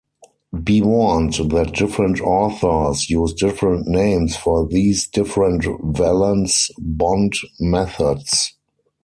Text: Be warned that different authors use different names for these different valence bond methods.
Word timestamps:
Be 0.63 0.81
warned 0.81 1.33
that 1.35 1.75
different 1.75 2.19
authors 2.21 3.07
use 3.07 3.33
different 3.35 3.85
names 3.87 4.35
for 4.35 4.65
these 4.65 5.05
different 5.05 5.63
valence 5.93 6.71
bond 6.79 7.33
methods. 7.59 8.55